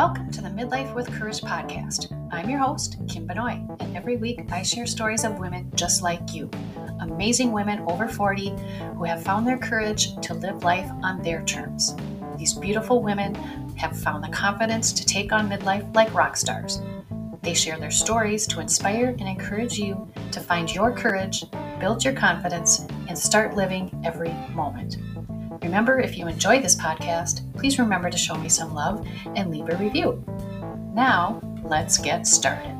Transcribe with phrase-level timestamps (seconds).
[0.00, 2.10] Welcome to the Midlife with Courage podcast.
[2.32, 6.32] I'm your host, Kim Benoy, and every week I share stories of women just like
[6.32, 6.48] you.
[7.00, 8.56] Amazing women over 40
[8.96, 11.94] who have found their courage to live life on their terms.
[12.38, 13.34] These beautiful women
[13.76, 16.80] have found the confidence to take on midlife like rock stars.
[17.42, 21.44] They share their stories to inspire and encourage you to find your courage,
[21.78, 24.96] build your confidence, and start living every moment.
[25.62, 29.68] Remember, if you enjoy this podcast, please remember to show me some love and leave
[29.68, 30.24] a review.
[30.94, 32.74] Now, let's get started.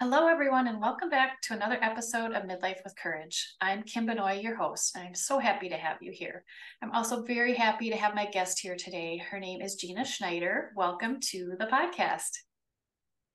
[0.00, 3.56] Hello, everyone, and welcome back to another episode of Midlife with Courage.
[3.60, 6.44] I'm Kim Benoy, your host, and I'm so happy to have you here.
[6.82, 9.18] I'm also very happy to have my guest here today.
[9.18, 10.72] Her name is Gina Schneider.
[10.74, 12.30] Welcome to the podcast.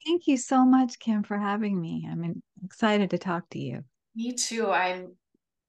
[0.04, 2.08] Thank you so much, Kim, for having me.
[2.12, 3.84] I'm excited to talk to you.
[4.16, 4.72] Me too.
[4.72, 5.14] I'm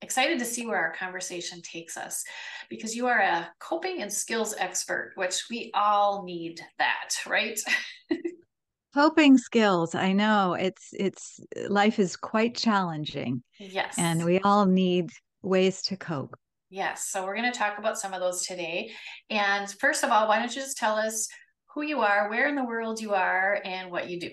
[0.02, 2.22] excited to see where our conversation takes us
[2.68, 7.58] because you are a coping and skills expert, which we all need that, right?
[8.94, 9.94] coping skills.
[9.94, 10.54] I know.
[10.54, 13.42] It's it's life is quite challenging.
[13.58, 13.94] Yes.
[13.98, 15.10] And we all need
[15.42, 16.34] ways to cope.
[16.70, 17.08] Yes.
[17.08, 18.90] So we're going to talk about some of those today.
[19.30, 21.28] And first of all why don't you just tell us
[21.74, 24.30] who you are where in the world you are and what you do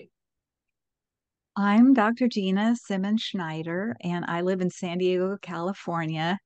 [1.56, 2.26] I'm Dr.
[2.26, 6.36] Gina Simmons Schneider, and I live in San Diego, California.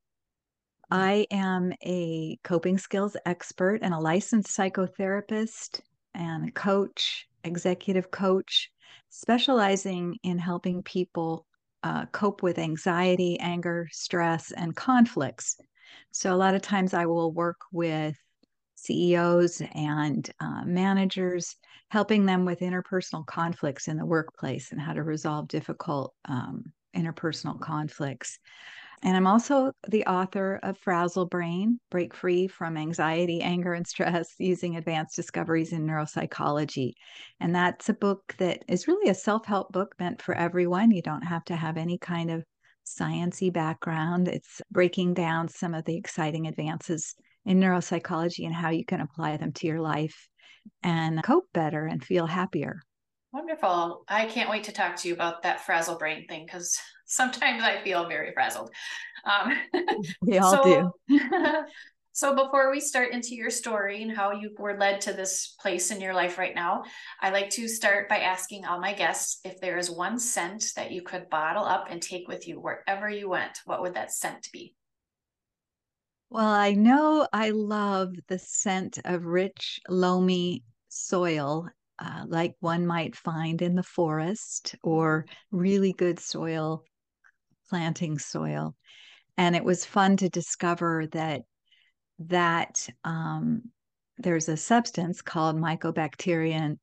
[0.90, 5.80] I am a coping skills expert and a licensed psychotherapist
[6.14, 8.70] and a coach, executive coach,
[9.08, 11.46] specializing in helping people
[11.82, 15.56] uh, cope with anxiety, anger, stress, and conflicts.
[16.10, 18.14] So, a lot of times I will work with
[18.74, 21.56] CEOs and uh, managers,
[21.90, 27.58] helping them with interpersonal conflicts in the workplace and how to resolve difficult um, interpersonal
[27.60, 28.38] conflicts.
[29.02, 34.34] And I'm also the author of Frazzle Brain Break Free from Anxiety, Anger, and Stress
[34.38, 36.94] Using Advanced Discoveries in Neuropsychology.
[37.38, 40.90] And that's a book that is really a self help book meant for everyone.
[40.90, 42.44] You don't have to have any kind of
[42.84, 44.26] sciency background.
[44.26, 49.36] It's breaking down some of the exciting advances in neuropsychology and how you can apply
[49.36, 50.28] them to your life
[50.82, 52.82] and cope better and feel happier.
[53.32, 54.04] Wonderful.
[54.08, 57.82] I can't wait to talk to you about that frazzle brain thing because sometimes I
[57.82, 58.70] feel very frazzled.
[59.24, 59.52] Um,
[60.22, 61.18] we all so, do.
[62.12, 65.90] so, before we start into your story and how you were led to this place
[65.90, 66.84] in your life right now,
[67.20, 70.90] I like to start by asking all my guests if there is one scent that
[70.90, 74.48] you could bottle up and take with you wherever you went, what would that scent
[74.52, 74.74] be?
[76.30, 81.68] Well, I know I love the scent of rich, loamy soil,
[81.98, 86.84] uh, like one might find in the forest, or really good soil,
[87.70, 88.74] planting soil.
[89.38, 91.42] And it was fun to discover that
[92.18, 93.70] that um,
[94.18, 96.78] there's a substance called Mycobacterium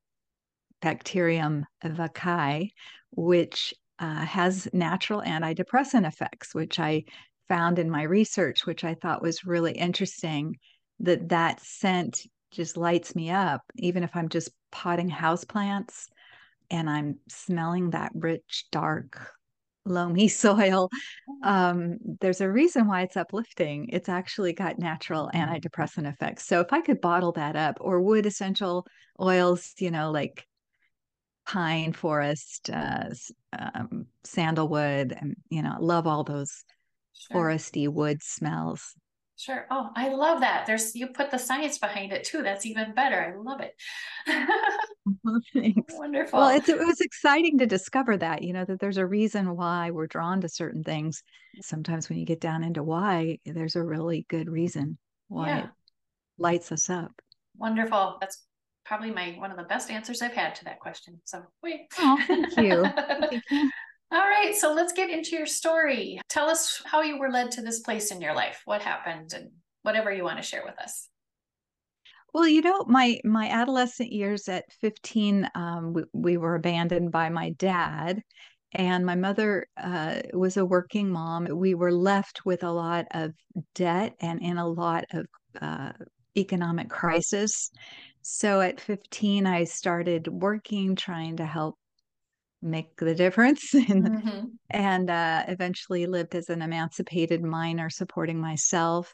[0.81, 2.69] Bacterium vaccae,
[3.11, 7.03] which uh, has natural antidepressant effects, which I
[7.47, 10.57] found in my research, which I thought was really interesting,
[10.99, 16.05] that that scent just lights me up, even if I'm just potting houseplants
[16.71, 19.31] and I'm smelling that rich, dark,
[19.85, 20.89] loamy soil.
[21.29, 21.39] Oh.
[21.43, 23.89] Um, there's a reason why it's uplifting.
[23.89, 26.45] It's actually got natural antidepressant effects.
[26.45, 28.85] So if I could bottle that up, or wood essential
[29.19, 30.47] oils, you know, like
[31.45, 33.09] pine forest, uh,
[33.57, 36.63] um, sandalwood, and you know, love all those
[37.15, 37.49] sure.
[37.49, 38.93] foresty wood smells.
[39.37, 39.65] Sure.
[39.69, 40.65] Oh, I love that.
[40.65, 42.41] There's you put the science behind it too.
[42.41, 43.35] That's even better.
[43.35, 43.75] I love it.
[45.53, 45.93] Thanks.
[45.97, 46.39] Wonderful.
[46.39, 49.91] Well, it's, it was exciting to discover that, you know, that there's a reason why
[49.91, 51.21] we're drawn to certain things.
[51.61, 55.63] Sometimes when you get down into why, there's a really good reason why yeah.
[55.65, 55.69] it
[56.37, 57.11] lights us up.
[57.57, 58.17] Wonderful.
[58.21, 58.41] That's
[58.85, 61.19] probably my one of the best answers I've had to that question.
[61.25, 61.87] So wait.
[61.99, 62.85] Oh, thank you.
[64.15, 66.21] All right, so let's get into your story.
[66.29, 68.61] Tell us how you were led to this place in your life.
[68.63, 69.49] What happened and
[69.81, 71.09] whatever you want to share with us.
[72.33, 77.27] Well, you know, my my adolescent years at 15, um, we, we, were abandoned by
[77.27, 78.21] my dad,
[78.71, 81.49] and my mother uh, was a working mom.
[81.51, 83.31] We were left with a lot of
[83.73, 85.25] debt and in a lot of
[85.61, 85.91] uh,
[86.37, 87.69] economic crisis.
[88.21, 91.75] So at 15, I started working, trying to help
[92.65, 94.45] make the difference and, mm-hmm.
[94.69, 99.13] and uh, eventually lived as an emancipated minor supporting myself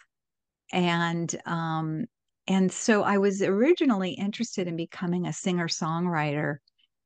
[0.74, 2.06] and um,
[2.48, 6.56] and so i was originally interested in becoming a singer songwriter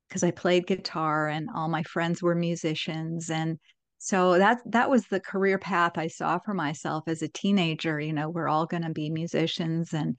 [0.08, 3.58] because i played guitar and all my friends were musicians and
[3.98, 8.00] so that that was the career path I saw for myself as a teenager.
[8.00, 10.16] You know, we're all going to be musicians and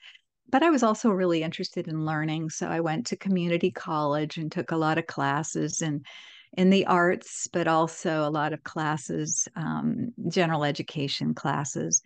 [0.50, 2.50] but I was also really interested in learning.
[2.50, 6.04] So I went to community college and took a lot of classes and
[6.56, 12.02] in the arts, but also a lot of classes, um, general education classes.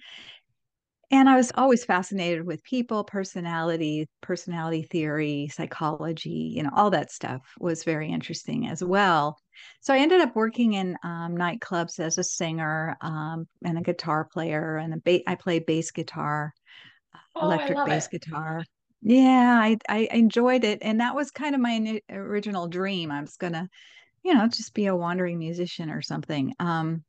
[1.13, 7.11] And I was always fascinated with people, personality, personality theory, psychology, you know, all that
[7.11, 9.37] stuff was very interesting as well.
[9.81, 14.25] So I ended up working in um, nightclubs as a singer um, and a guitar
[14.25, 16.55] player, and a ba- I played bass guitar,
[17.37, 18.21] oh, electric bass it.
[18.21, 18.65] guitar.
[19.03, 23.11] Yeah, I, I enjoyed it, and that was kind of my original dream.
[23.11, 23.69] I was gonna,
[24.23, 26.55] you know, just be a wandering musician or something.
[26.59, 27.05] Um,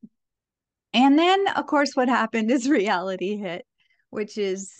[0.94, 3.66] and then, of course, what happened is reality hit
[4.12, 4.78] which is,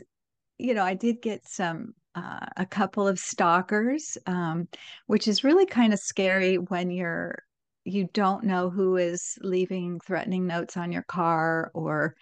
[0.58, 4.68] you know, I did get some uh, a couple of stalkers, um,
[5.06, 7.42] which is really kind of scary when you're
[7.84, 12.14] you don't know who is leaving threatening notes on your car or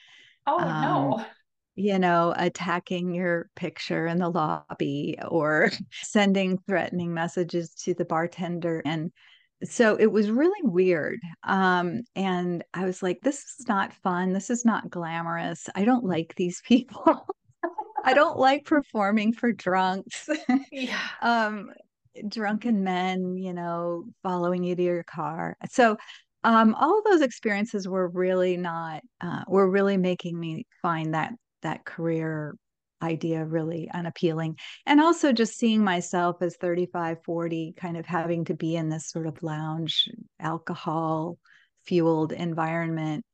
[0.47, 1.27] oh um, no
[1.81, 5.71] you know attacking your picture in the lobby or
[6.03, 8.83] sending threatening messages to the bartender.
[8.85, 9.11] And
[9.65, 11.21] so it was really weird.
[11.45, 14.33] Um, and i was like this is not fun.
[14.33, 15.69] This is not glamorous.
[15.75, 17.27] I don't like these people.
[18.05, 20.29] I don't like performing for drunks.
[20.73, 20.99] Yeah.
[21.23, 21.71] Um,
[22.29, 25.57] drunken men you know following you to your car.
[25.71, 25.97] So
[26.45, 31.33] um, all of those experiences were really not uh, were really making me find that
[31.63, 32.57] that career
[33.03, 34.59] idea really unappealing.
[34.87, 39.09] And also just seeing myself as 35 40 kind of having to be in this
[39.09, 40.09] sort of lounge
[40.39, 41.39] alcohol
[41.87, 43.25] fueled environment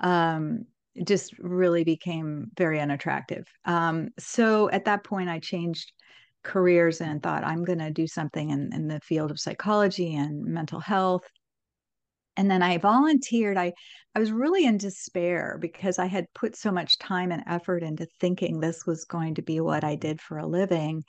[0.00, 0.64] um,
[1.04, 3.46] just really became very unattractive.
[3.64, 5.92] Um, so at that point i changed
[6.44, 10.44] careers and thought i'm going to do something in, in the field of psychology and
[10.44, 11.28] mental health
[12.38, 13.58] and then I volunteered.
[13.58, 13.74] I
[14.14, 18.06] I was really in despair because I had put so much time and effort into
[18.20, 21.04] thinking this was going to be what I did for a living.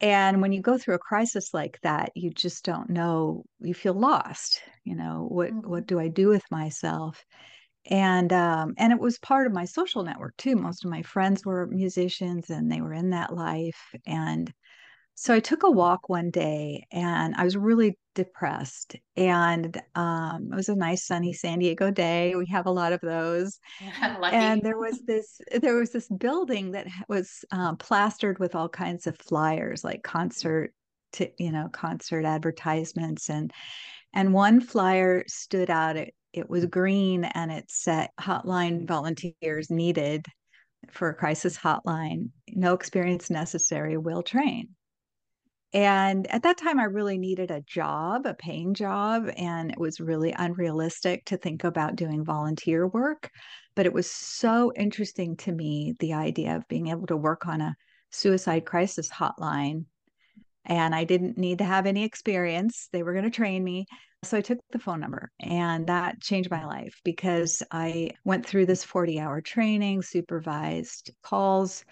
[0.00, 3.94] And when you go through a crisis like that, you just don't know, you feel
[3.94, 4.60] lost.
[4.84, 5.68] You know, what mm-hmm.
[5.68, 7.22] what do I do with myself?
[7.90, 10.56] And um, and it was part of my social network too.
[10.56, 13.94] Most of my friends were musicians and they were in that life.
[14.06, 14.52] And
[15.20, 18.94] so I took a walk one day and I was really depressed.
[19.16, 22.36] And um, it was a nice sunny San Diego day.
[22.36, 23.58] We have a lot of those.
[24.22, 29.08] and there was this there was this building that was um, plastered with all kinds
[29.08, 30.72] of flyers, like concert,
[31.14, 33.52] to, you know, concert advertisements, and
[34.12, 35.96] and one flyer stood out.
[35.96, 40.26] It it was green and it said hotline volunteers needed
[40.92, 42.28] for a crisis hotline.
[42.50, 43.96] No experience necessary.
[43.96, 44.76] Will train.
[45.74, 49.30] And at that time, I really needed a job, a paying job.
[49.36, 53.30] And it was really unrealistic to think about doing volunteer work.
[53.76, 57.60] But it was so interesting to me the idea of being able to work on
[57.60, 57.74] a
[58.10, 59.84] suicide crisis hotline.
[60.64, 63.86] And I didn't need to have any experience, they were going to train me.
[64.24, 68.66] So I took the phone number and that changed my life because I went through
[68.66, 71.84] this 40 hour training, supervised calls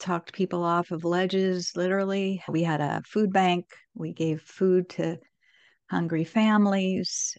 [0.00, 2.42] talked people off of ledges, literally.
[2.48, 3.66] We had a food bank.
[3.94, 5.18] We gave food to
[5.90, 7.36] hungry families.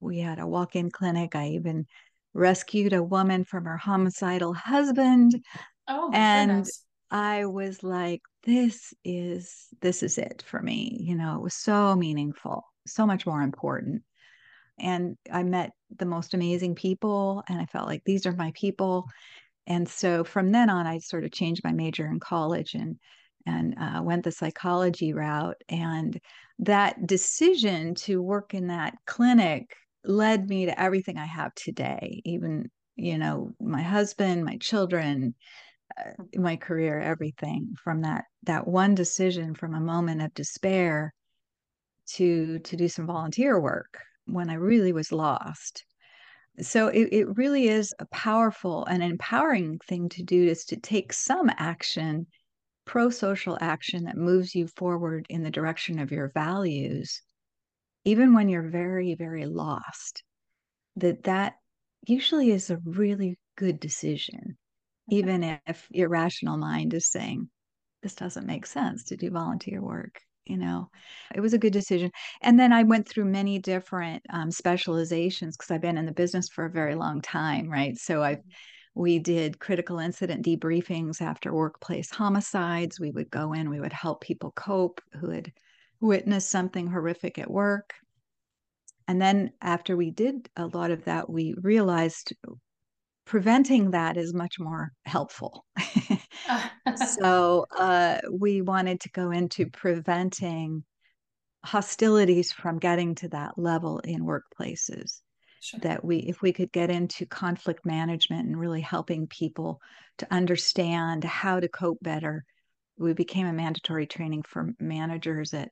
[0.00, 1.34] We had a walk in clinic.
[1.34, 1.86] I even
[2.34, 5.34] rescued a woman from her homicidal husband.
[5.88, 6.84] Oh, and goodness.
[7.10, 10.98] I was like, this is this is it for me.
[11.00, 14.02] You know, it was so meaningful, so much more important.
[14.78, 19.06] And I met the most amazing people, and I felt like these are my people
[19.68, 22.98] and so from then on i sort of changed my major in college and
[23.48, 25.56] and uh, went the psychology route.
[25.68, 26.20] And
[26.58, 32.70] that decision to work in that clinic led me to everything i have today even
[32.96, 35.34] you know my husband my children
[35.98, 41.12] uh, my career everything from that that one decision from a moment of despair
[42.06, 45.84] to to do some volunteer work when i really was lost
[46.60, 51.12] so it, it really is a powerful and empowering thing to do is to take
[51.12, 52.26] some action
[52.84, 57.22] pro-social action that moves you forward in the direction of your values
[58.04, 60.22] even when you're very very lost
[60.96, 61.54] that that
[62.06, 64.56] usually is a really good decision
[65.10, 65.14] mm-hmm.
[65.14, 67.48] even if your rational mind is saying
[68.02, 70.90] this doesn't make sense to do volunteer work you know
[71.34, 72.10] it was a good decision.
[72.42, 76.48] And then i went through many different um, specializations because i've been in the business
[76.48, 77.96] for a very long time right?
[77.98, 78.48] So i mm-hmm.
[78.94, 82.98] we did critical incident debriefings after workplace homicides.
[82.98, 85.52] We would go in we would help people cope who had
[86.00, 87.94] witnessed something horrific at work.
[89.06, 92.34] And then after we did a lot of that, we realized
[93.28, 95.66] preventing that is much more helpful.
[97.20, 100.82] so uh, we wanted to go into preventing
[101.62, 105.20] hostilities from getting to that level in workplaces.
[105.60, 105.80] Sure.
[105.80, 109.80] That we, if we could get into conflict management and really helping people
[110.18, 112.44] to understand how to cope better,
[112.96, 115.70] we became a mandatory training for managers at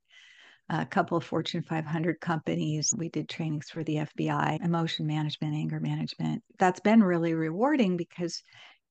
[0.69, 2.93] a couple of Fortune 500 companies.
[2.97, 6.43] We did trainings for the FBI, emotion management, anger management.
[6.59, 8.43] That's been really rewarding because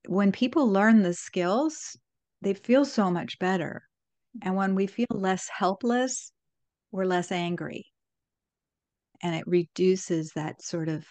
[0.07, 1.97] when people learn the skills,
[2.41, 3.83] they feel so much better.
[4.41, 6.31] And when we feel less helpless,
[6.91, 7.85] we're less angry.
[9.21, 11.05] And it reduces that sort of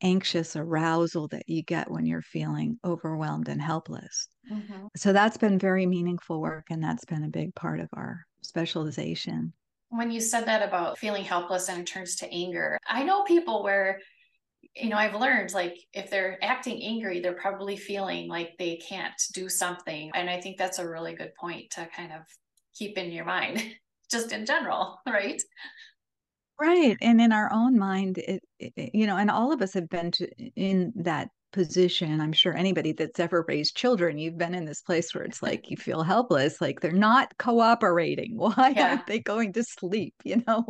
[0.00, 4.28] anxious arousal that you get when you're feeling overwhelmed and helpless.
[4.50, 4.86] Mm-hmm.
[4.96, 9.52] So that's been very meaningful work, and that's been a big part of our specialization.
[9.90, 13.62] When you said that about feeling helpless and it turns to anger, I know people
[13.62, 14.00] where,
[14.76, 19.14] you know, I've learned like if they're acting angry, they're probably feeling like they can't
[19.32, 20.10] do something.
[20.14, 22.20] And I think that's a really good point to kind of
[22.74, 23.62] keep in your mind,
[24.10, 25.42] just in general, right?
[26.60, 26.96] Right.
[27.00, 30.10] And in our own mind, it, it, you know, and all of us have been
[30.12, 34.82] to, in that position i'm sure anybody that's ever raised children you've been in this
[34.82, 38.32] place where it's like you feel helpless like they're not cooperating.
[38.36, 38.90] Why yeah.
[38.90, 40.14] aren't they going to sleep?
[40.28, 40.62] You know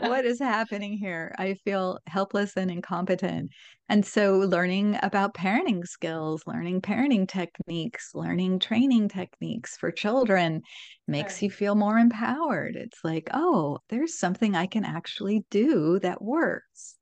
[0.00, 1.32] what is happening here?
[1.38, 3.52] I feel helpless and incompetent.
[3.88, 10.62] And so learning about parenting skills learning parenting techniques learning training techniques for children
[11.06, 11.46] makes sure.
[11.46, 12.74] you feel more empowered.
[12.74, 16.96] It's like oh there's something i can actually do that works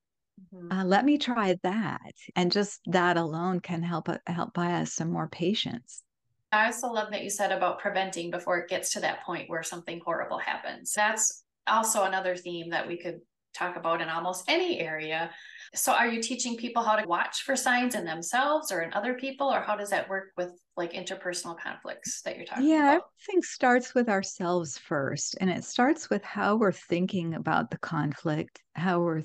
[0.55, 0.73] Mm-hmm.
[0.73, 2.12] Uh, let me try that.
[2.37, 6.02] And just that alone can help uh, help buy us some more patience.
[6.50, 9.62] I also love that you said about preventing before it gets to that point where
[9.62, 10.93] something horrible happens.
[10.95, 13.21] That's also another theme that we could
[13.55, 15.31] talk about in almost any area.
[15.75, 19.14] So are you teaching people how to watch for signs in themselves or in other
[19.14, 22.85] people or how does that work with like interpersonal conflicts that you're talking yeah, about?
[22.85, 27.78] Yeah, everything starts with ourselves first and it starts with how we're thinking about the
[27.78, 29.25] conflict, how we're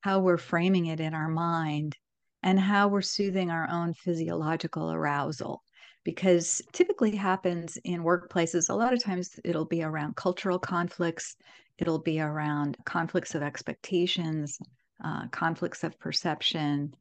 [0.00, 1.96] how we're framing it in our mind
[2.42, 5.62] and how we're soothing our own physiological arousal.
[6.04, 11.36] Because typically happens in workplaces a lot of times it'll be around cultural conflicts
[11.76, 14.58] it'll be around conflicts of expectations
[15.04, 16.94] uh, conflicts of perception.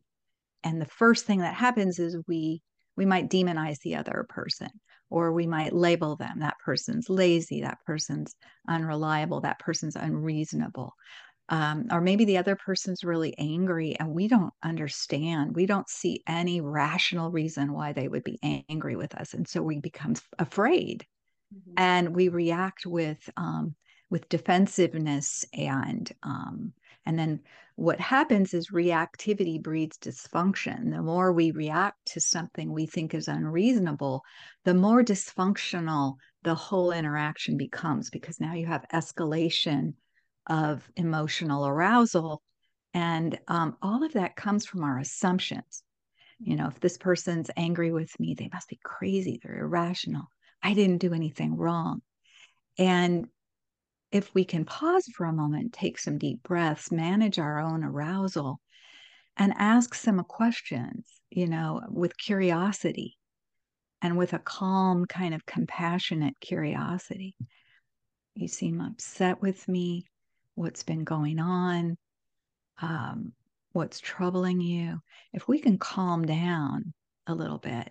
[0.64, 2.62] And the first thing that happens is we
[2.96, 4.70] we might demonize the other person
[5.10, 8.36] or we might label them that person's lazy that person's
[8.68, 10.94] unreliable that person's unreasonable
[11.50, 15.56] um, or maybe the other person's really angry and we don't understand.
[15.56, 18.40] We don't see any rational reason why they would be
[18.70, 21.06] angry with us and so we become afraid.
[21.54, 21.74] Mm-hmm.
[21.78, 23.74] and we react with um,
[24.10, 26.74] with defensiveness and um,
[27.06, 27.40] and then
[27.78, 30.92] what happens is reactivity breeds dysfunction.
[30.92, 34.24] The more we react to something we think is unreasonable
[34.66, 39.94] the more dysfunctional the whole interaction becomes because now you have escalation
[40.48, 42.42] of emotional arousal.
[42.94, 45.84] And um, all of that comes from our assumptions.
[46.40, 50.30] You know, if this person's angry with me, they must be crazy, they're irrational.
[50.62, 52.02] I didn't do anything wrong.
[52.78, 53.28] And
[54.12, 58.60] if we can pause for a moment, take some deep breaths, manage our own arousal,
[59.36, 63.18] and ask some questions, you know, with curiosity
[64.02, 67.36] and with a calm, kind of compassionate curiosity.
[68.36, 70.06] You seem upset with me
[70.58, 71.96] what's been going on,
[72.82, 73.32] um,
[73.74, 75.00] what's troubling you.
[75.32, 76.94] If we can calm down
[77.28, 77.90] a little bit,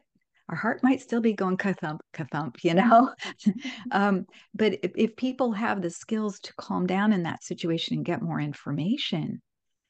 [0.49, 3.15] our heart might still be going ka-thump, ka-thump, you know?
[3.93, 8.05] um, but if, if people have the skills to calm down in that situation and
[8.05, 9.41] get more information,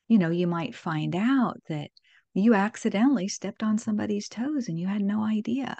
[0.08, 1.90] you know, you might find out that
[2.34, 5.76] you accidentally stepped on somebody's toes and you had no idea.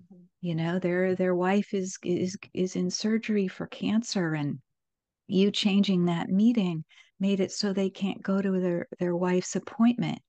[0.00, 0.22] Mm-hmm.
[0.40, 4.58] You know, their their wife is is is in surgery for cancer and
[5.26, 6.84] you changing that meeting
[7.20, 10.20] made it so they can't go to their their wife's appointment.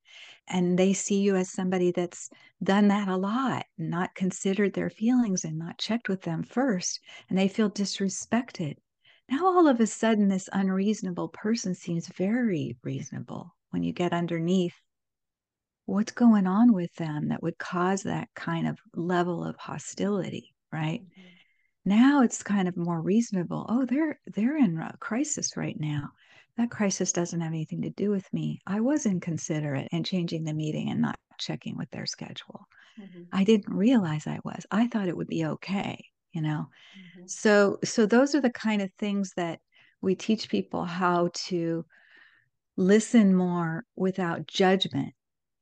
[0.48, 2.30] And they see you as somebody that's
[2.62, 7.38] done that a lot not considered their feelings and not checked with them first and
[7.38, 8.76] they feel disrespected.
[9.30, 14.76] Now all of a sudden this unreasonable person seems very reasonable when you get underneath.
[15.86, 21.02] What's going on with them that would cause that kind of level of hostility right?
[21.02, 21.33] Mm-hmm
[21.86, 26.10] now it's kind of more reasonable oh they're they're in a crisis right now
[26.58, 30.54] that crisis doesn't have anything to do with me i was inconsiderate in changing the
[30.54, 32.68] meeting and not checking with their schedule
[33.00, 33.24] mm-hmm.
[33.32, 37.28] i didn't realize i was i thought it would be okay you know mm-hmm.
[37.28, 39.60] so so those are the kind of things that
[40.04, 41.86] we teach people how to
[42.78, 45.14] listen more without judgment.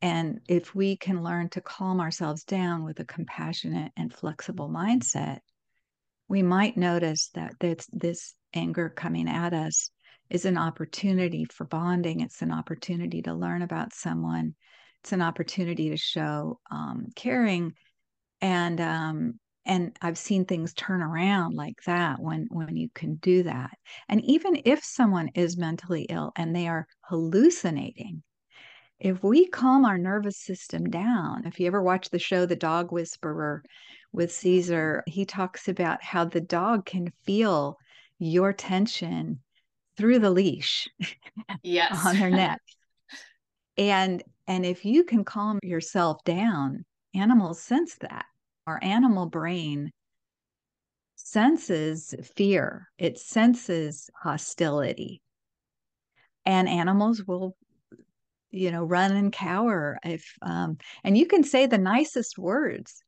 [0.01, 5.39] And if we can learn to calm ourselves down with a compassionate and flexible mindset,
[6.31, 9.91] we might notice that this, this anger coming at us
[10.29, 12.21] is an opportunity for bonding.
[12.21, 14.55] It's an opportunity to learn about someone.
[15.03, 17.73] It's an opportunity to show um, caring,
[18.39, 23.43] and um, and I've seen things turn around like that when when you can do
[23.43, 23.71] that.
[24.07, 28.23] And even if someone is mentally ill and they are hallucinating,
[29.01, 32.93] if we calm our nervous system down, if you ever watch the show The Dog
[32.93, 33.63] Whisperer
[34.11, 34.31] with.
[34.31, 37.77] Cesar, he talks about how the dog can feel
[38.19, 39.39] your tension
[39.97, 40.87] through the leash
[41.63, 42.05] yes.
[42.05, 42.61] on their neck.
[43.77, 48.25] and and if you can calm yourself down, animals sense that.
[48.67, 49.91] Our animal brain
[51.15, 55.21] senses fear, it senses hostility.
[56.45, 57.55] And animals will
[58.51, 63.01] you know run and cower if um, and you can say the nicest words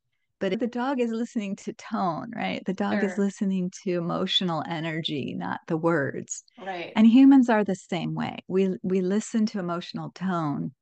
[0.50, 3.08] but the dog is listening to tone right the dog sure.
[3.08, 8.38] is listening to emotional energy not the words right and humans are the same way
[8.48, 10.72] we we listen to emotional tone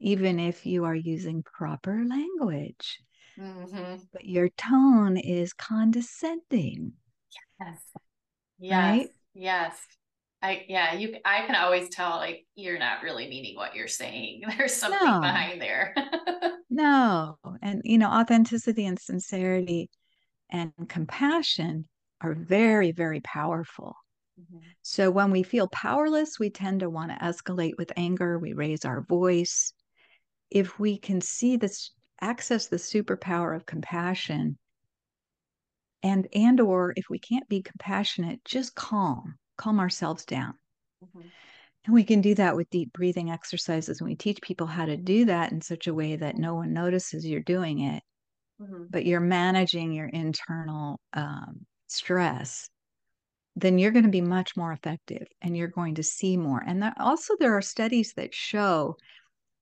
[0.00, 3.00] even if you are using proper language
[3.38, 3.94] mm-hmm.
[4.12, 6.92] but your tone is condescending
[7.60, 7.80] yes
[8.58, 9.08] yes right?
[9.34, 9.78] yes
[10.42, 14.42] I yeah, you I can always tell like you're not really meaning what you're saying.
[14.58, 15.20] There's something no.
[15.20, 15.94] behind there.
[16.70, 17.38] no.
[17.62, 19.88] And you know, authenticity and sincerity
[20.50, 21.88] and compassion
[22.20, 23.96] are very very powerful.
[24.40, 24.58] Mm-hmm.
[24.82, 28.84] So when we feel powerless, we tend to want to escalate with anger, we raise
[28.84, 29.72] our voice.
[30.50, 34.58] If we can see this access the superpower of compassion
[36.02, 40.54] and and or if we can't be compassionate, just calm calm ourselves down.
[41.04, 41.28] Mm-hmm.
[41.84, 44.00] And we can do that with deep breathing exercises.
[44.00, 46.72] And we teach people how to do that in such a way that no one
[46.72, 48.02] notices you're doing it,
[48.60, 48.84] mm-hmm.
[48.88, 52.68] but you're managing your internal um, stress.
[53.56, 56.62] Then you're going to be much more effective and you're going to see more.
[56.64, 58.96] And that, also, there are studies that show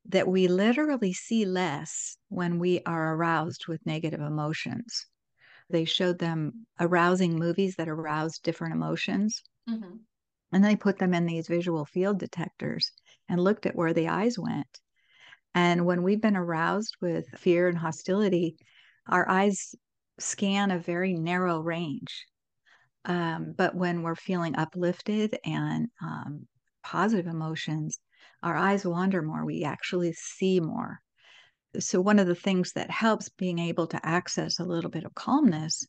[0.09, 5.07] that we literally see less when we are aroused with negative emotions.
[5.71, 9.43] They showed them arousing movies that arouse different emotions.
[9.69, 9.97] Mm-hmm.
[10.53, 12.93] And they put them in these visual field detectors
[13.29, 14.81] and looked at where the eyes went.
[15.55, 18.57] And when we've been aroused with fear and hostility,
[19.07, 19.75] our eyes
[20.19, 22.27] scan a very narrow range.
[23.05, 26.47] Um, but when we're feeling uplifted and um,
[26.83, 27.99] positive emotions,
[28.43, 29.45] our eyes wander more.
[29.45, 31.01] We actually see more.
[31.79, 35.15] So, one of the things that helps being able to access a little bit of
[35.15, 35.87] calmness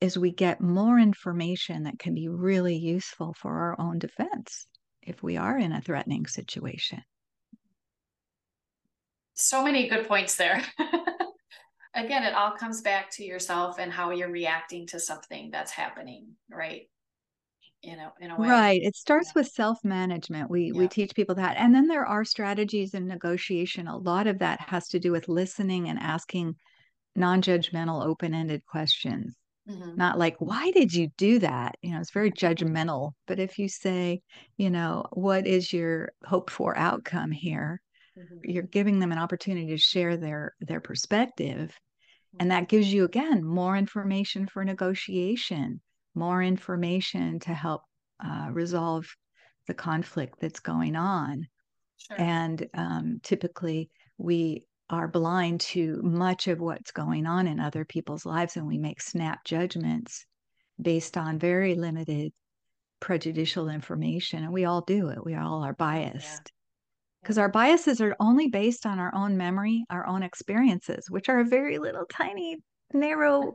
[0.00, 4.66] is we get more information that can be really useful for our own defense
[5.02, 7.02] if we are in a threatening situation.
[9.34, 10.62] So many good points there.
[11.94, 16.28] Again, it all comes back to yourself and how you're reacting to something that's happening,
[16.50, 16.82] right?
[17.82, 18.48] You know, in a way.
[18.48, 18.80] Right.
[18.82, 19.40] It starts yeah.
[19.40, 20.50] with self-management.
[20.50, 20.72] We yeah.
[20.72, 21.56] we teach people that.
[21.56, 23.86] And then there are strategies in negotiation.
[23.86, 26.56] A lot of that has to do with listening and asking
[27.14, 29.34] non-judgmental open-ended questions
[29.68, 29.96] Mm-hmm.
[29.96, 31.74] Not like, why did you do that?
[31.82, 33.12] You know, it's very judgmental.
[33.26, 34.22] But if you say,
[34.56, 37.80] you know, what is your hoped for outcome here?
[38.16, 38.50] Mm-hmm.
[38.50, 41.70] You're giving them an opportunity to share their their perspective.
[41.70, 42.36] Mm-hmm.
[42.40, 45.80] And that gives you again more information for negotiation,
[46.14, 47.82] more information to help
[48.24, 49.06] uh, resolve
[49.66, 51.48] the conflict that's going on.
[51.98, 52.20] Sure.
[52.20, 58.24] And um, typically, we are blind to much of what's going on in other people's
[58.24, 60.26] lives and we make snap judgments
[60.80, 62.32] based on very limited
[63.00, 66.52] prejudicial information and we all do it we all are biased
[67.22, 67.42] because yeah.
[67.42, 71.44] our biases are only based on our own memory our own experiences which are a
[71.44, 72.56] very little tiny
[72.94, 73.54] narrow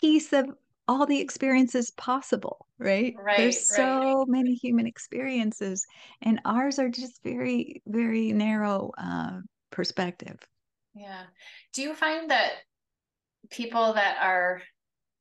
[0.00, 0.46] piece of
[0.88, 4.28] all the experiences possible right, right there's so right.
[4.28, 5.86] many human experiences
[6.20, 9.38] and ours are just very very narrow uh,
[9.70, 10.38] perspective.
[10.94, 11.22] Yeah.
[11.72, 12.52] Do you find that
[13.50, 14.62] people that are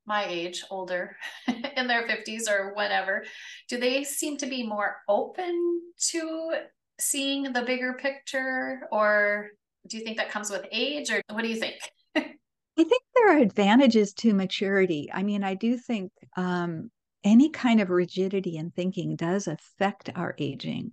[0.05, 1.15] my age, older,
[1.77, 3.23] in their 50s or whatever,
[3.69, 5.81] do they seem to be more open
[6.11, 6.53] to
[6.99, 8.87] seeing the bigger picture?
[8.91, 9.49] Or
[9.87, 11.11] do you think that comes with age?
[11.11, 11.75] Or what do you think?
[12.15, 15.09] I think there are advantages to maturity.
[15.13, 16.89] I mean, I do think um,
[17.23, 20.91] any kind of rigidity in thinking does affect our aging.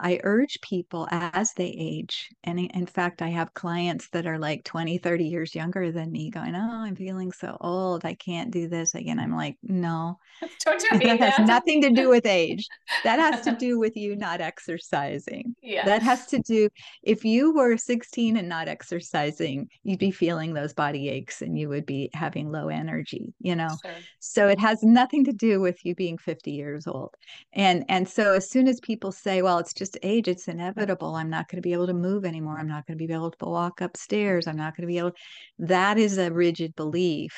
[0.00, 4.64] I urge people as they age, and in fact, I have clients that are like
[4.64, 8.04] 20, 30 years younger than me going, Oh, I'm feeling so old.
[8.04, 9.18] I can't do this again.
[9.18, 10.18] I'm like, No,
[10.64, 11.46] don't you that has that?
[11.46, 12.70] nothing to do with age.
[13.02, 15.54] That has to do with you not exercising.
[15.62, 15.84] Yeah.
[15.84, 16.68] That has to do,
[17.02, 21.68] if you were 16 and not exercising, you'd be feeling those body aches and you
[21.68, 23.78] would be having low energy, you know?
[23.84, 23.94] Sure.
[24.18, 27.14] So it has nothing to do with you being 50 years old.
[27.52, 31.14] And and so as soon as people say, well, it's just age, it's inevitable.
[31.14, 32.58] I'm not going to be able to move anymore.
[32.58, 34.46] I'm not going to be able to walk upstairs.
[34.46, 35.12] I'm not going to be able
[35.58, 37.34] that is a rigid belief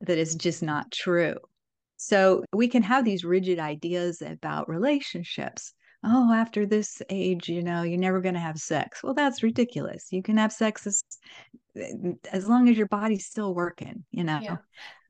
[0.00, 1.36] that is just not true.
[1.96, 5.72] So we can have these rigid ideas about relationships.
[6.06, 9.02] Oh, after this age, you know, you're never going to have sex.
[9.02, 10.08] Well, that's ridiculous.
[10.10, 11.02] You can have sex as,
[12.30, 14.56] as long as your body's still working, you know, yeah.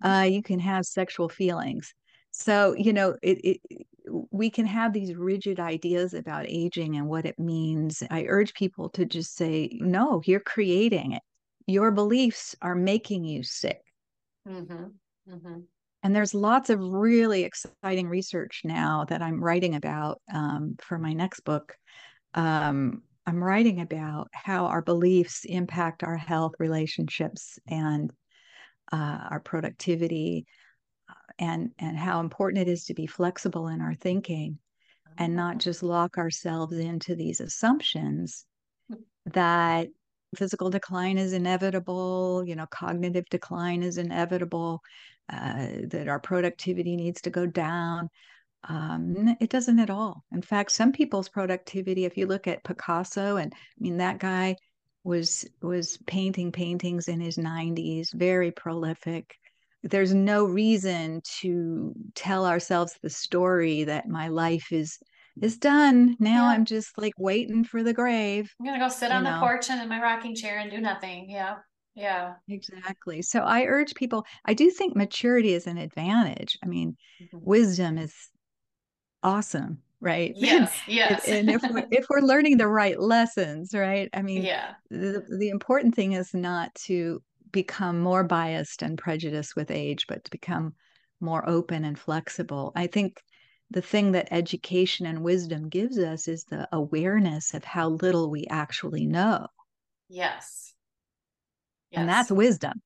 [0.05, 1.93] uh, you can have sexual feelings.
[2.31, 3.87] So, you know, it, it,
[4.31, 8.03] we can have these rigid ideas about aging and what it means.
[8.11, 11.23] I urge people to just say, no, you're creating it.
[11.67, 13.81] Your beliefs are making you sick.
[14.47, 15.33] Mm-hmm.
[15.33, 15.61] Mm-hmm.
[16.03, 21.15] And there's lots of really exciting research now that I'm writing about um, for my
[21.15, 21.75] next book.
[22.35, 28.13] Um, I'm writing about how our beliefs impact our health, relationships, and
[28.93, 30.47] uh, our productivity,
[31.39, 34.59] and and how important it is to be flexible in our thinking,
[35.19, 38.45] and not just lock ourselves into these assumptions
[39.27, 39.89] that
[40.37, 44.81] physical decline is inevitable, you know, cognitive decline is inevitable,
[45.33, 48.09] uh, that our productivity needs to go down.
[48.69, 50.25] Um, it doesn't at all.
[50.33, 54.57] In fact, some people's productivity, if you look at Picasso, and I mean that guy
[55.05, 59.37] was was painting paintings in his 90s, very prolific.
[59.85, 64.99] There's no reason to tell ourselves the story that my life is
[65.41, 66.17] is done.
[66.19, 66.51] Now yeah.
[66.51, 68.53] I'm just like waiting for the grave.
[68.59, 69.35] I'm gonna go sit on know.
[69.35, 71.29] the porch and in my rocking chair and do nothing.
[71.29, 71.57] Yeah.
[71.95, 72.35] Yeah.
[72.49, 73.23] Exactly.
[73.23, 76.59] So I urge people, I do think maturity is an advantage.
[76.63, 77.39] I mean, mm-hmm.
[77.41, 78.15] wisdom is
[79.23, 80.33] awesome, right?
[80.37, 80.73] Yes.
[80.89, 81.29] Yes.
[81.29, 84.09] and if we're, if we're learning the right lessons, right?
[84.13, 84.75] I mean, yeah.
[84.91, 87.23] The, the important thing is not to
[87.55, 90.75] become more biased and prejudiced with age, but to become
[91.21, 92.73] more open and flexible.
[92.77, 93.23] I think
[93.71, 98.45] the thing that education and wisdom gives us is the awareness of how little we
[98.51, 99.47] actually know.
[100.11, 100.75] Yes
[101.95, 102.01] yes.
[102.01, 102.83] and that's wisdom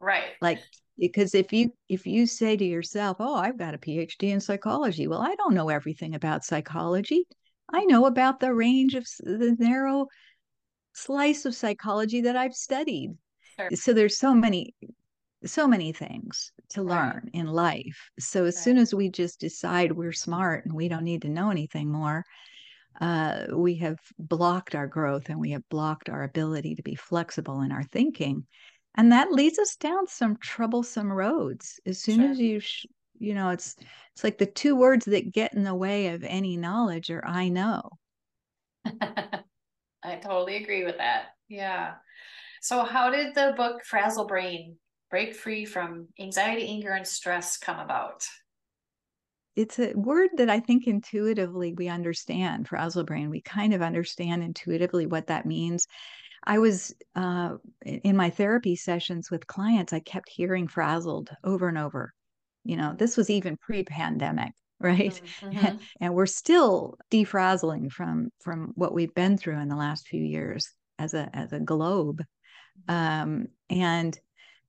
[0.00, 0.60] right like
[0.98, 5.06] because if you if you say to yourself oh i've got a phd in psychology
[5.06, 7.24] well i don't know everything about psychology
[7.72, 10.06] i know about the range of the narrow
[10.94, 13.10] slice of psychology that i've studied
[13.56, 13.68] sure.
[13.74, 14.74] so there's so many
[15.44, 17.30] so many things to learn right.
[17.32, 18.62] in life so as right.
[18.62, 22.24] soon as we just decide we're smart and we don't need to know anything more
[23.00, 27.62] uh, we have blocked our growth and we have blocked our ability to be flexible
[27.62, 28.46] in our thinking.
[28.94, 31.80] And that leads us down some troublesome roads.
[31.86, 32.30] As soon sure.
[32.30, 32.86] as you, sh-
[33.18, 33.76] you know, it's
[34.12, 37.48] it's like the two words that get in the way of any knowledge are "I
[37.48, 37.82] know."
[38.84, 41.28] I totally agree with that.
[41.48, 41.94] Yeah.
[42.62, 44.76] So, how did the book Frazzle Brain
[45.10, 48.24] Break Free from Anxiety, Anger, and Stress come about?
[49.56, 53.28] it's a word that I think intuitively we understand frazzle brain.
[53.30, 55.86] We kind of understand intuitively what that means.
[56.44, 61.78] I was uh, in my therapy sessions with clients, I kept hearing frazzled over and
[61.78, 62.14] over.
[62.64, 65.20] You know, this was even pre-pandemic, right?
[65.40, 65.76] Mm-hmm.
[66.00, 70.68] and we're still defrazzling from from what we've been through in the last few years
[70.98, 72.22] as a as a globe.
[72.88, 74.18] Um, and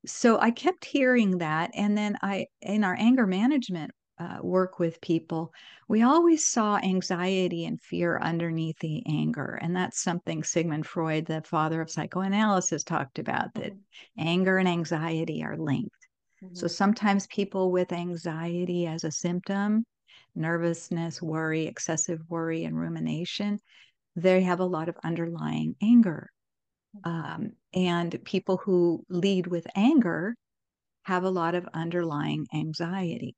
[0.06, 5.02] so I kept hearing that, and then I in our anger management uh, work with
[5.02, 5.52] people,
[5.88, 9.60] we always saw anxiety and fear underneath the anger.
[9.62, 14.28] And that's something Sigmund Freud, the father of psychoanalysis, talked about that mm-hmm.
[14.28, 16.08] anger and anxiety are linked.
[16.44, 16.56] Mm-hmm.
[16.56, 19.84] So sometimes people with anxiety as a symptom,
[20.36, 23.60] nervousness, worry, excessive worry, and rumination,
[24.16, 26.30] they have a lot of underlying anger.
[27.04, 30.36] Um, and people who lead with anger
[31.04, 33.36] have a lot of underlying anxiety.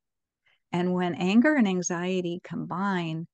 [0.72, 3.28] And when anger and anxiety combine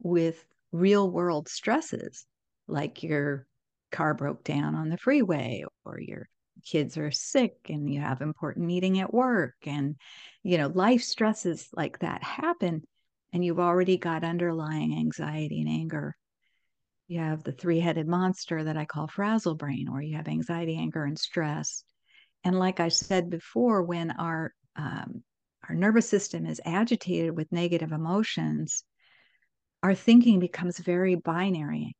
[0.00, 2.26] with real world stresses,
[2.66, 3.46] like your
[3.90, 6.28] car broke down on the freeway or your
[6.64, 9.96] kids are sick and you have important meeting at work and
[10.42, 12.82] you know life stresses like that happen
[13.32, 16.16] and you've already got underlying anxiety and anger
[17.08, 21.04] you have the three-headed monster that i call frazzle brain or you have anxiety anger
[21.04, 21.84] and stress
[22.44, 25.22] and like i said before when our um,
[25.68, 28.84] our nervous system is agitated with negative emotions,
[29.82, 31.94] our thinking becomes very binary.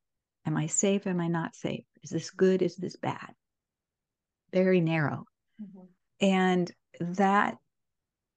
[0.47, 1.07] Am I safe?
[1.07, 1.85] Am I not safe?
[2.03, 2.62] Is this good?
[2.62, 3.35] Is this bad?
[4.53, 5.25] Very narrow.
[5.62, 5.87] Mm-hmm.
[6.21, 7.57] And that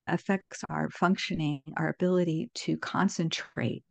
[0.08, 3.86] affects our functioning, our ability to concentrate,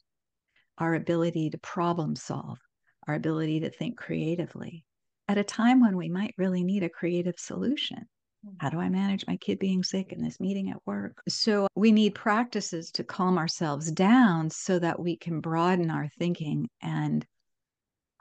[0.76, 2.58] our ability to problem solve,
[3.06, 4.84] our ability to think creatively
[5.28, 8.06] at a time when we might really need a creative solution.
[8.58, 11.20] How do I manage my kid being sick in this meeting at work?
[11.28, 16.68] So we need practices to calm ourselves down so that we can broaden our thinking
[16.80, 17.26] and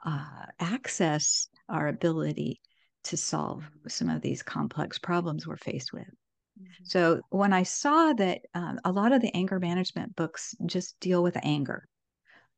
[0.04, 2.60] uh, access our ability
[3.04, 6.02] to solve some of these complex problems we're faced with.
[6.02, 6.84] Mm-hmm.
[6.84, 11.22] So when I saw that um, a lot of the anger management books just deal
[11.22, 11.88] with anger,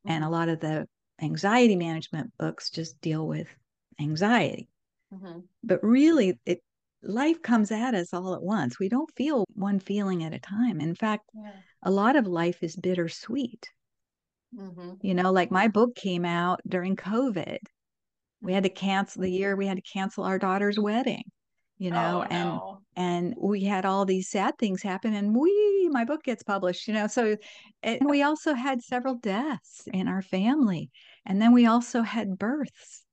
[0.04, 0.12] mm-hmm.
[0.12, 0.34] and a mm-hmm.
[0.34, 0.88] lot of the
[1.20, 3.48] anxiety management books just deal with
[4.00, 4.68] anxiety.
[5.12, 5.40] Mm-hmm.
[5.62, 6.62] But really, it
[7.02, 8.78] life comes at us all at once.
[8.78, 10.80] We don't feel one feeling at a time.
[10.80, 11.52] In fact, yeah.
[11.82, 13.68] a lot of life is bittersweet.
[14.56, 14.92] Mm-hmm.
[15.00, 17.58] You know, like my book came out during COVID.
[18.40, 18.86] We had to mm-hmm.
[18.86, 21.24] cancel the year, we had to cancel our daughter's wedding,
[21.82, 22.78] you oh, know, oh, and no.
[22.94, 26.94] and we had all these sad things happen and we my book gets published, you
[26.94, 27.08] know.
[27.08, 27.36] So
[27.82, 30.90] and we also had several deaths in our family.
[31.26, 33.04] And then we also had births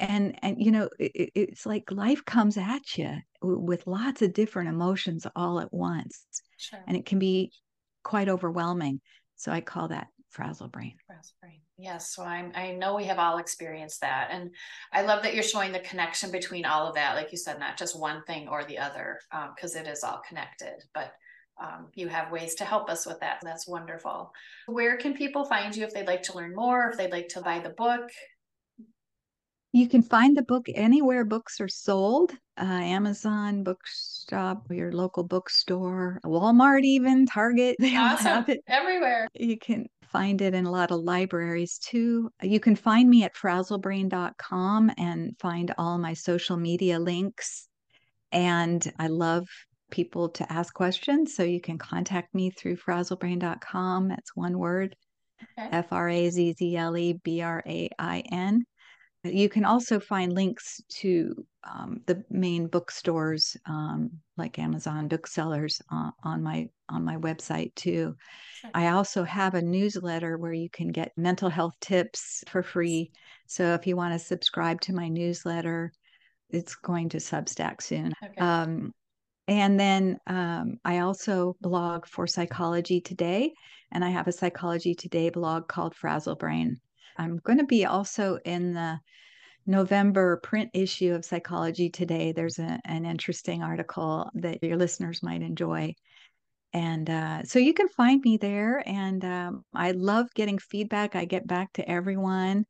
[0.00, 4.68] and and you know it, it's like life comes at you with lots of different
[4.68, 6.80] emotions all at once sure.
[6.88, 7.52] and it can be
[8.02, 9.00] quite overwhelming
[9.36, 13.20] so i call that frazzle brain frazzle brain yes so i'm i know we have
[13.20, 14.50] all experienced that and
[14.92, 17.78] i love that you're showing the connection between all of that like you said not
[17.78, 19.20] just one thing or the other
[19.54, 21.12] because um, it is all connected but
[21.62, 23.38] um, you have ways to help us with that.
[23.40, 24.32] That's wonderful.
[24.66, 27.42] Where can people find you if they'd like to learn more, if they'd like to
[27.42, 28.10] buy the book?
[29.72, 36.20] You can find the book anywhere books are sold uh, Amazon, bookstop, your local bookstore,
[36.24, 37.76] Walmart, even Target.
[37.80, 38.26] They awesome.
[38.26, 39.28] have it everywhere.
[39.34, 42.30] You can find it in a lot of libraries too.
[42.40, 47.66] You can find me at frazzlebrain.com and find all my social media links.
[48.30, 49.48] And I love
[49.90, 51.34] people to ask questions.
[51.34, 54.06] So you can contact me through frazzlebrain.com.
[54.06, 54.94] That's one word
[55.58, 58.64] F R A Z Z L E B R A I N.
[59.24, 66.10] You can also find links to um, the main bookstores um, like Amazon booksellers uh,
[66.22, 68.14] on my on my website too.
[68.60, 68.70] Sure.
[68.74, 73.10] I also have a newsletter where you can get mental health tips for free.
[73.46, 75.90] So if you want to subscribe to my newsletter,
[76.50, 78.12] it's going to Substack soon.
[78.22, 78.36] Okay.
[78.38, 78.92] Um,
[79.48, 83.52] and then um, I also blog for Psychology Today,
[83.92, 86.78] and I have a Psychology Today blog called Frazzle Brain.
[87.16, 88.98] I'm going to be also in the
[89.66, 92.32] November print issue of Psychology Today.
[92.32, 95.94] There's a, an interesting article that your listeners might enjoy.
[96.72, 98.82] And uh, so you can find me there.
[98.84, 101.16] And um, I love getting feedback.
[101.16, 102.66] I get back to everyone,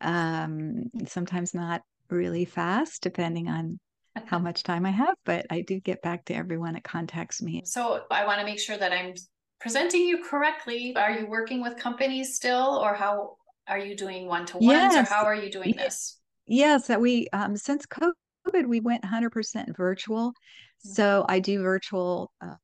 [0.00, 3.78] um, sometimes not really fast, depending on
[4.26, 7.62] how much time I have, but I do get back to everyone that contacts me.
[7.64, 9.14] So I want to make sure that I'm
[9.60, 10.94] presenting you correctly.
[10.94, 15.02] Are you working with companies still, or how are you doing one to ones, or
[15.02, 16.18] how are you doing this?
[16.46, 20.30] Yes, that we um, since COVID we went 100% virtual.
[20.30, 20.90] Mm-hmm.
[20.90, 22.54] So I do virtual uh,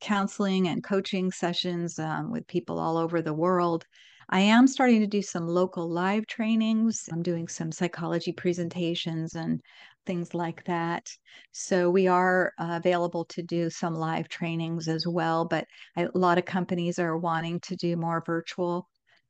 [0.00, 3.84] counseling and coaching sessions um, with people all over the world.
[4.28, 7.08] I am starting to do some local live trainings.
[7.12, 9.60] I'm doing some psychology presentations and
[10.04, 11.08] things like that.
[11.52, 15.44] So we are uh, available to do some live trainings as well.
[15.44, 18.88] But I, a lot of companies are wanting to do more virtual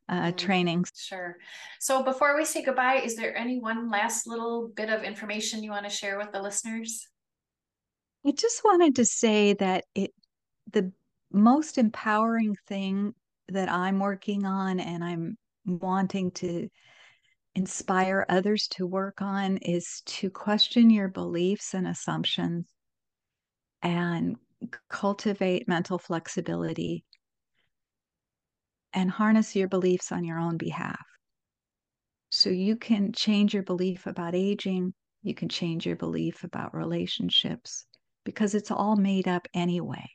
[0.09, 0.91] uh, mm, trainings.
[0.97, 1.37] Sure.
[1.81, 5.71] So before we say goodbye, is there any one last little bit of information you
[5.71, 7.07] want to share with the listeners?
[8.27, 10.13] I just wanted to say that it
[10.73, 10.93] the
[11.33, 13.15] most empowering thing
[13.49, 16.69] that I'm working on and I'm wanting to
[17.55, 22.67] inspire others to work on is to question your beliefs and assumptions
[23.83, 24.37] and
[24.89, 27.05] cultivate mental flexibility
[28.97, 31.05] and harness your beliefs on your own behalf.
[32.31, 37.85] So you can change your belief about aging, you can change your belief about relationships
[38.25, 40.09] because it's all made up anyway.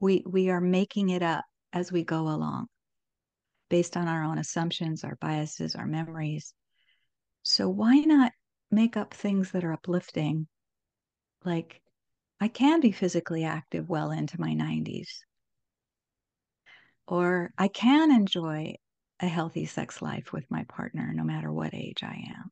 [0.00, 2.66] We we are making it up as we go along
[3.68, 6.52] based on our own assumptions, our biases, our memories.
[7.42, 8.32] So why not
[8.72, 10.48] make up things that are uplifting
[11.44, 11.80] like
[12.40, 15.20] I can be physically active well into my 90s
[17.06, 18.74] or I can enjoy
[19.20, 22.50] a healthy sex life with my partner no matter what age I am.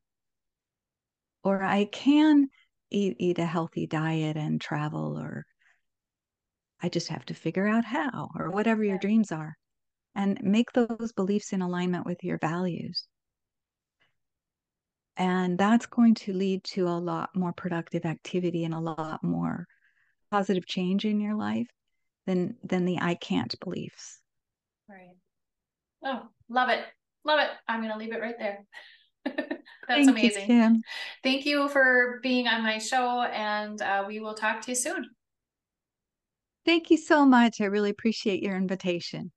[1.43, 2.49] Or I can
[2.89, 5.45] eat, eat a healthy diet and travel, or
[6.81, 9.55] I just have to figure out how, or whatever your dreams are.
[10.15, 13.07] and make those beliefs in alignment with your values.
[15.17, 19.67] And that's going to lead to a lot more productive activity and a lot more
[20.31, 21.67] positive change in your life
[22.25, 24.18] than than the I can't beliefs.
[24.89, 25.15] Right.
[26.03, 26.83] Oh, love it.
[27.23, 27.49] Love it.
[27.67, 28.65] I'm going to leave it right there.
[29.25, 29.37] That's
[29.87, 30.41] Thank amazing.
[30.41, 30.81] You, Kim.
[31.23, 35.05] Thank you for being on my show, and uh, we will talk to you soon.
[36.65, 37.61] Thank you so much.
[37.61, 39.31] I really appreciate your invitation.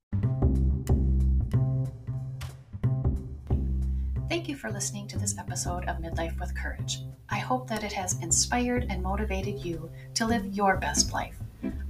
[4.29, 7.01] Thank you for listening to this episode of Midlife with Courage.
[7.29, 11.37] I hope that it has inspired and motivated you to live your best life.